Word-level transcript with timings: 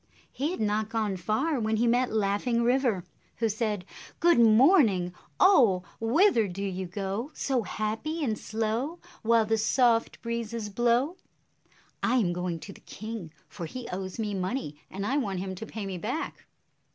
He 0.31 0.49
had 0.49 0.59
not 0.59 0.89
gone 0.89 1.15
far 1.15 1.59
when 1.59 1.75
he 1.75 1.85
met 1.85 2.11
Laughing 2.11 2.63
River, 2.63 3.03
who 3.35 3.47
said, 3.47 3.85
"Good 4.19 4.39
morning, 4.39 5.13
oh! 5.39 5.83
Whither 5.99 6.47
do 6.47 6.63
you 6.63 6.87
go, 6.87 7.29
So 7.35 7.61
happy 7.61 8.23
and 8.23 8.35
slow, 8.35 8.97
While 9.21 9.45
the 9.45 9.59
soft 9.59 10.19
breezes 10.23 10.69
blow?" 10.69 11.17
"I 12.01 12.15
am 12.15 12.33
going 12.33 12.59
to 12.61 12.73
the 12.73 12.81
king, 12.81 13.31
for 13.47 13.67
he 13.67 13.87
owes 13.89 14.17
me 14.17 14.33
money, 14.33 14.75
and 14.89 15.05
I 15.05 15.17
want 15.17 15.37
him 15.37 15.53
to 15.53 15.67
pay 15.67 15.85
me 15.85 15.99
back." 15.99 16.47